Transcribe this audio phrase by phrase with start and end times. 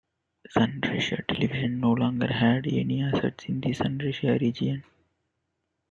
[0.49, 4.83] Sunraysia Television no longer had any assets in the Sunraysia region.